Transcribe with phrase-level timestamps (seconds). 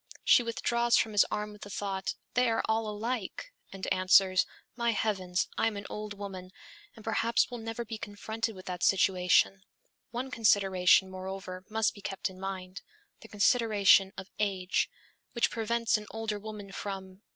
[0.23, 4.93] She withdraws from his arm with the thought, 'They are all alike!' and answers, 'My
[4.93, 6.49] heavens, I am an old woman,
[6.95, 9.61] and perhaps will never be confronted with that situation;
[10.09, 12.81] one consideration, moreover, must be kept in mind:
[13.19, 14.89] the consideration of age,
[15.33, 17.21] which prevents an older woman from